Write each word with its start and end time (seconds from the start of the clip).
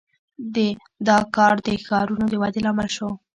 •دا 1.07 1.17
کار 1.35 1.55
د 1.65 1.67
ښارونو 1.85 2.25
د 2.29 2.33
ودې 2.41 2.61
لامل 2.65 2.87
شو. 2.95 3.09